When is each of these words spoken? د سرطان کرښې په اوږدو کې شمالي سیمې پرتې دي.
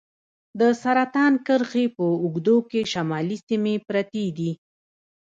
د 0.59 0.61
سرطان 0.81 1.33
کرښې 1.45 1.85
په 1.95 2.05
اوږدو 2.23 2.57
کې 2.69 2.81
شمالي 2.93 3.37
سیمې 3.47 3.75
پرتې 3.87 4.25
دي. 4.37 4.51